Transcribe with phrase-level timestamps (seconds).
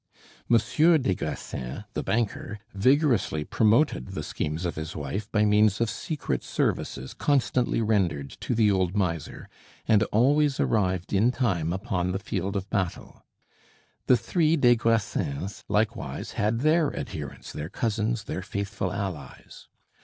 [0.49, 5.91] Monsieur des Grassins, the banker, vigorously promoted the schemes of his wife by means of
[5.91, 9.47] secret services constantly rendered to the old miser,
[9.87, 13.23] and always arrived in time upon the field of battle.
[14.07, 19.67] The three des Grassins likewise had their adherents, their cousins, their faithful allies.